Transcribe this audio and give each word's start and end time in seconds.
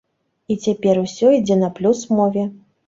І 0.53 0.57
цяпер 0.63 1.03
усё 1.05 1.27
ідзе 1.39 1.61
на 1.63 1.71
плюс 1.77 2.05
мове. 2.21 2.53